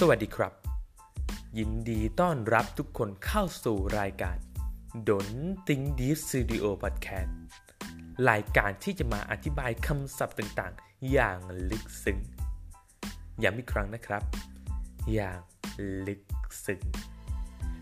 [0.00, 0.52] สวัสดีครับ
[1.58, 4.36] ยินดีต้อนรับทุกคนเข้าสู่รายการ
[5.08, 5.28] ดน
[5.68, 7.36] ติงดีฟสตูดิโอพอดแคสต์
[8.30, 11.38] รายการที่จะมาอธิบายคำศัพท์ต่างๆ อย่าง
[11.70, 12.18] ลึกซึ้ง
[13.42, 14.22] ย้ำอีกครั้งนะครับ
[15.12, 15.40] อย่าง
[16.06, 16.22] ลึก
[16.66, 16.80] ซึ้ง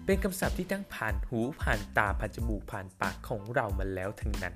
[0.04, 4.54] เป็นคำศัพท์ที่ทั้งผ่านหูผ่านตาผ่านจมูกผ่านปากของเรามาแล้วทั้งนั้น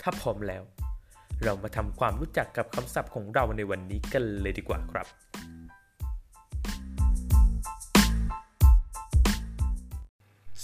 [0.00, 0.62] ถ้าพร้อมแล้ว
[1.44, 5.08] เรามาทำความรู้จักกับคำศัพท์ของเราในวันนี้กันเลยดีกว่าครับ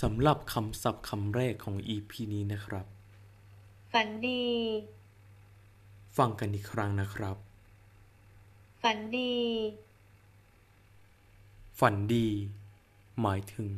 [0.03, 2.87] สำหรับคำศัพท์คำแรกของ EP นี้นะครับ
[3.93, 4.45] ฝันดี
[6.17, 7.37] ฟังกันอีกครั้งนะครับ
[8.83, 9.35] ฝันดี
[11.81, 12.29] ฝันดี
[13.21, 13.69] หมายถึง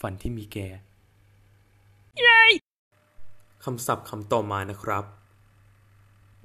[0.00, 0.68] ฝันที่มีแก่
[3.64, 5.04] คำศัพท์คำต่อมานะครับ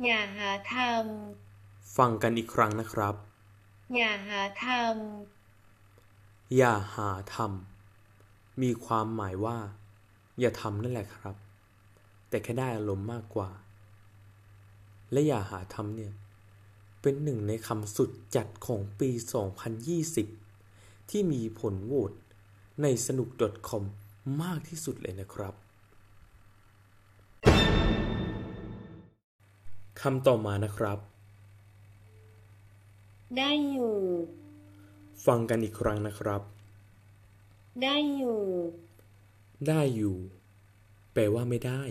[0.05, 0.75] อย่าหาท
[1.97, 4.67] ฟังกันอีกครั้งนะครับำอย่าหาท
[6.57, 7.76] อย่าหาทำ
[8.61, 9.57] มีความหมายว่า
[10.39, 11.35] อย่าทำนั่นแหละครับ
[12.29, 13.49] แต่แค่ได้อารมณ์มากกว่า
[15.11, 16.13] และอย่าหาทำเนี่ย
[17.01, 19.09] เป็นหนึ่งในคำสุดจัดของปี
[20.29, 22.13] 2020 ที่มีผลโหวต
[22.81, 23.29] ในสนุก
[23.69, 23.83] .com
[24.41, 25.53] มากที่สุดเลยนะครับ
[30.01, 33.95] คำต่อมานะครับำได้อยู่
[35.25, 36.41] ฟังกันอีกครั้งนะครับ
[37.83, 38.41] ได้อยู่
[39.67, 40.17] ได้อยู่
[41.13, 41.81] แปลว่าไม่ได้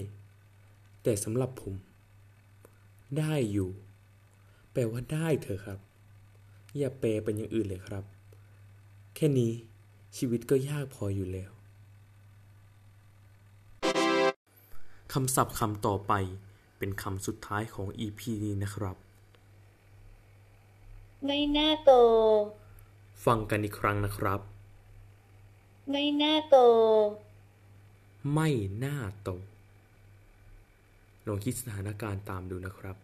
[1.03, 1.75] แต่สำหรับผม
[3.19, 3.71] ได้อยู่
[4.73, 5.79] แปลว่าได้เถอะครับ
[6.77, 8.05] อย่าแปลเป็นอย่างอื่นเลยครับ
[9.15, 9.53] แค่นี้
[10.17, 11.51] ชีวิตก็ยากพออยู่แล้ว
[15.13, 16.13] คำศัพท์คำต่อไป
[16.79, 18.97] เป็นคำสุดท้ายของ EP นี้นะครับ
[21.25, 21.91] ไม่น่าโต
[23.25, 24.41] ฟังกันอีกครั้งนะครับ
[25.91, 26.57] ไม่น่าโต
[28.35, 28.49] ไม่
[28.85, 29.31] น่าโต
[31.27, 32.97] ลองคิดสถานการณ์ตามดูนะครับ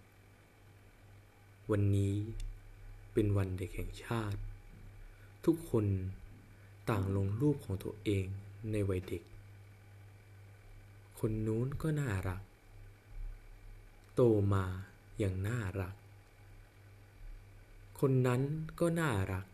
[1.70, 2.14] วันนี้
[3.12, 4.40] เป็นวันเด็กแห่งชาติ
[5.44, 5.86] ทุกคน
[6.90, 8.26] ต่างลงรูปของตัวเอง
[8.72, 9.22] ในวัยเด็ก
[11.18, 12.42] คนนู้นก็น่ารัก
[14.14, 14.22] โต
[14.54, 14.64] มา
[15.18, 15.94] อย่างน่ารัก
[18.00, 18.42] คนนั้น
[18.80, 19.46] ก็น่ารัก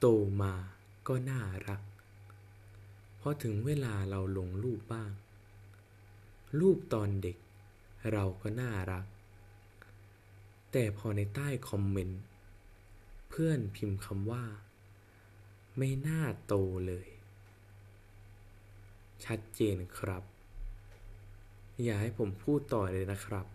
[0.00, 0.06] โต
[0.42, 0.52] มา
[1.08, 1.82] ก็น่ารัก
[3.28, 5.10] อถึงเวลาเราลงรูปบ้าง
[6.60, 7.36] รูปตอนเด็ก
[8.12, 9.04] เราก็น่ารัก
[10.72, 12.22] แต่พอในใต้คอมเมนต์
[13.28, 14.44] เพื่อนพิมพ์คำว่า
[15.78, 16.54] ไม่น่าโต
[16.86, 17.08] เลย
[19.24, 20.24] ชัดเจนครับ
[21.82, 23.46] อย่าให้ผมพูดต่อเลยนะครับ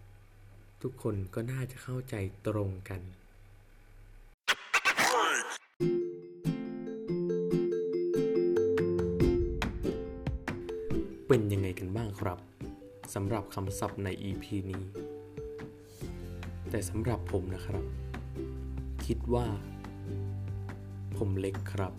[0.82, 2.16] ทุกคนก็น่าจะเข้าใจ
[2.48, 3.02] ตรงกัน
[11.28, 12.40] เป็นยังไงกันบ้างครับ
[13.14, 14.84] สำหรับคำศัพท์ใน EP นี้
[16.70, 17.86] แต่สำหรับผมนะครับ
[19.06, 19.48] คิดว่า
[21.18, 21.94] ผมเล็กครับ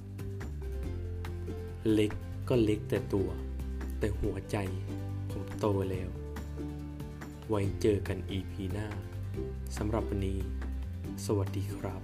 [1.92, 2.12] เล็ก
[2.48, 3.28] ก็เล็กแต่ตัว
[3.98, 4.56] แต่หัวใจ
[5.30, 6.10] ผมโตแล้ว
[7.48, 8.88] ไว้เจอกัน EP หน้า
[9.76, 10.38] สำหรับวันนี้
[11.26, 12.02] สวัสดีครับ